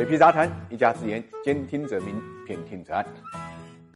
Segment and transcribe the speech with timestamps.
[0.00, 2.14] 水皮杂谈，一家之言，兼听则明，
[2.46, 3.04] 偏听则暗。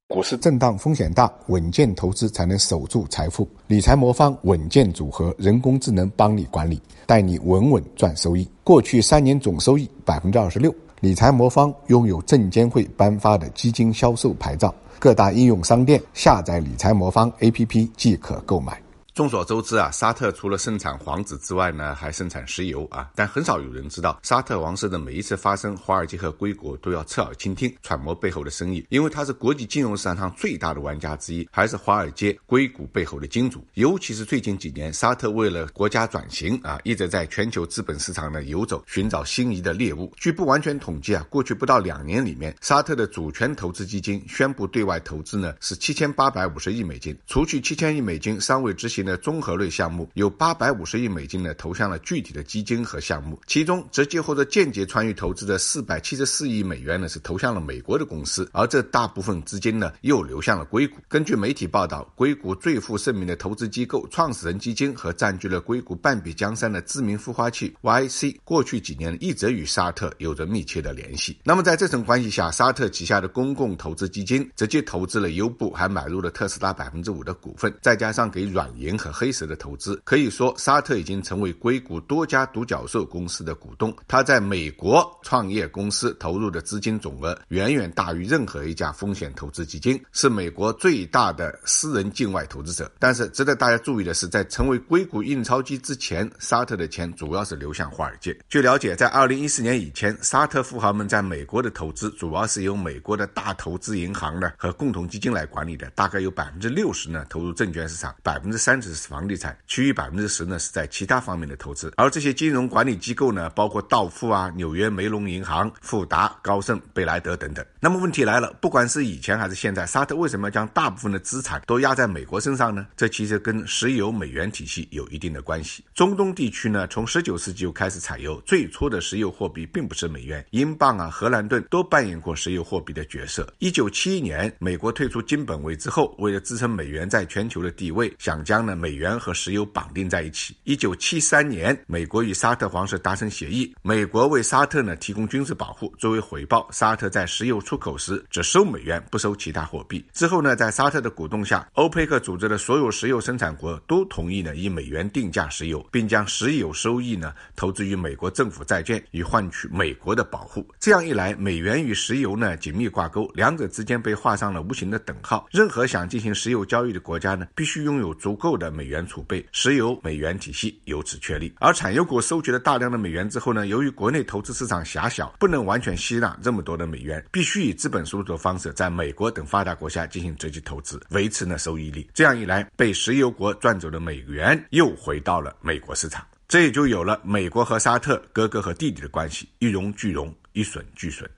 [0.08, 3.48] 股市震荡风险大，稳健投资才能守住财富。
[3.68, 8.46] 理财魔方稳健组合，人工智能帮你管理，带你稳稳赚收益。
[8.62, 10.70] 过去三年总收益百分之二十六。
[11.00, 18.78] 理财魔方拥有证监会颁发的基金销售牌照，各大应用商店下载理财魔方 APP 即可购买。
[19.14, 23.08] 众所周知啊，沙特除了生产黄纸之外呢，还生产石油啊。
[23.14, 33.64] 但很少有人知道，沙特王室的每一次发声，华尔街和硅谷都要侧耳倾听，揣摩背后的生意，因为它是国际金融市场上最大的玩家之一，还是华尔街、硅谷背后的金主。
[33.74, 40.12] 尤其是最近几年，沙特为了国家转型啊，一直在全球资本市场呢游走，寻找心仪的猎物。
[40.16, 60.96] 据不完全统计啊，过去不到两年里面，沙特的主权投资基金宣布对外投资呢是七千八百五十亿美金，除去七千亿美金尚未执行的综合类项目，有八百五十亿美金呢投向了具体的基金和项目，其中直接或者间接参与投资的四百七十四亿美元呢是投向了美国的公司，而这大部分资金呢又流向了硅谷。
[61.08, 71.36] 根据媒体报道，硅谷最负盛名的投资机构创始人基金和占据了硅谷半壁江山的知名孵化器 YC，过去几年一直与沙特有着密切的联系。
[71.44, 83.94] 那么在这层关系下，沙特旗下的公共投资基金直接投资了优步，还买入了特斯拉百分之五的股份，再加上给软银和黑石的投资可以说，沙特已经成为硅谷多家独角兽公司的股东。
[84.06, 92.92] 他在美国创业公司投入的资金总额远远大于任何一家风险投资基金，是美国最大的私人境外投资者。
[92.98, 98.38] 但是，值得大家注意的是，在成为硅谷印钞机之前，沙特的钱主要是流向华尔街。
[98.50, 108.74] 据了解，在二零一四年以前，沙特富豪们在美国的投资主要是由美国的大投资银行的和共同基金来管理的，大概有百分之六十呢投入证券市场，百分之三。
[108.92, 117.64] 是房地产，其余百分之十呢是在其他方面的投资，而这些金融管理机构呢，包括道富啊、纽约梅隆银行、富达、高盛、贝莱德等等。
[117.80, 122.86] 那么问题来了，不管是以前还是现在，沙特为什么将大部分的资产都压在美国身上呢？
[122.96, 125.84] 这其实跟石油美元体系有一定的关系。
[125.94, 133.50] 中东地区呢，从十九世纪就开始采油，最初的石油货币并不是美元、英镑啊、荷兰盾都扮演过石油货币的角色。
[133.58, 138.73] 一九七一年，美国退出金本位之后，为了支撑美元在全球的地位，想将呢。
[138.74, 140.56] 美元和石油绑定在一起。
[140.64, 150.04] 一九七三年，美国与沙特皇室达成协议，美国为沙特呢提供军事保护，作为回报，沙特在石油出口时只收美元，不收其他货币。
[150.12, 160.66] 之后呢，在沙特的鼓动下，欧佩克组织的所有石油生产国都同意呢以美元定价石油，并将石油收益呢投资于美国政府债券，以换取美国的保护。
[160.78, 165.46] 这样一来，美元与石油呢紧密挂钩，两者之间被画上了无形的等号。
[165.50, 168.94] 任何想进行石油交易的国家呢，必须拥有足够的的美元。
[169.06, 182.08] 储备石油美元体系由此确立，而产油国收集了大量的美元之后呢，由于国内投资市场狭小，不能完全吸纳这么多的美元，必须以资本输出的方式在美国等发达国家进行直接投资，维持呢收益率。
[182.14, 191.30] 这样一来，被石油国赚走的美元又回到了美国市场，这也就有了美国和沙特哥哥和弟弟的关系，一荣俱荣，一损俱损。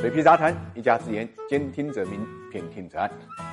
[0.00, 3.49] 水皮杂谈，一家之言，兼听则明，偏听则暗。